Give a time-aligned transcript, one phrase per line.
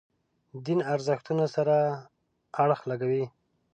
[0.65, 1.75] دین ارزښتونو سره
[2.61, 3.25] اړخ لګوي.